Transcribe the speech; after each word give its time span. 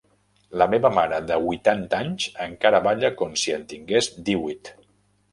La 0.59 0.65
meva 0.69 0.89
mare 0.93 1.17
de 1.31 1.35
huitanta 1.41 1.99
anys 2.05 2.25
encara 2.45 2.79
balla 2.87 3.11
com 3.19 3.35
si 3.43 3.53
en 3.57 3.67
tingués 3.75 4.09
díhuit. 4.31 4.73